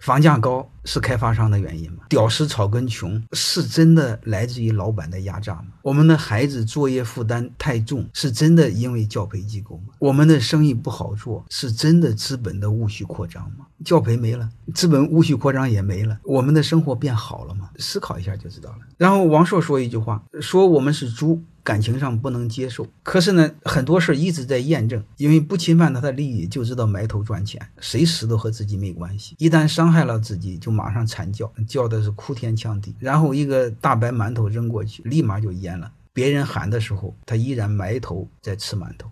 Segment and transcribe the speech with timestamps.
[0.00, 2.04] 房价高是开发商的原因吗？
[2.08, 5.68] 屌丝草根穷是真的来自于老板的压榨吗？
[5.82, 9.92] 我们的孩子作业负担太重是真的因为教培机构吗？
[9.98, 13.66] 我们的生意不好做是真的资本的务虚扩张吗？
[13.84, 17.70] 教培没了，资本务虚扩张也没了，我们的生活变好了吗？
[17.76, 18.78] 思考一下就知道了。
[18.96, 21.42] 然后王朔说一句话，说我们是猪。
[21.62, 29.34] 感情上不能接受，可是呢，很多事一直在验证，因为不侵犯他的利益，就知道埋头赚钱，谁死都和自己没关系。
[29.38, 35.92] 一旦伤害了自己，就马上惨叫，叫的是哭天抢地，然后一个大白馒头扔过去，立马就淹了。
[36.12, 39.10] 别人喊的时候，他依然埋头在吃馒头。